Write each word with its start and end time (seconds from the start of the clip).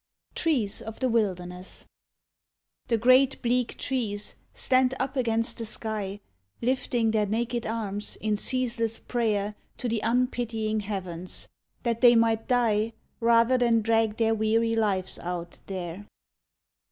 TREES 0.33 0.81
OF 0.81 0.99
THE 0.99 1.09
WILDERNESS 1.09 1.85
The 2.87 2.97
great 2.97 3.39
bleak 3.43 3.77
trees 3.77 4.33
stand 4.51 4.95
up 4.99 5.15
against 5.15 5.59
the 5.59 5.65
sky 5.67 6.21
Lifting 6.59 7.11
their 7.11 7.27
naked 7.27 7.67
arms 7.67 8.15
in 8.19 8.35
ceaseless 8.35 8.97
prayer 8.97 9.53
To 9.77 9.87
the 9.87 9.99
unpitying 9.99 10.79
heavens, 10.79 11.49
that 11.83 12.01
they 12.01 12.15
might 12.15 12.47
die, 12.47 12.93
Rather 13.19 13.59
than 13.59 13.81
drag 13.83 14.17
their 14.17 14.33
weary 14.33 14.73
lives 14.75 15.19
out 15.19 15.59
there. 15.67 16.07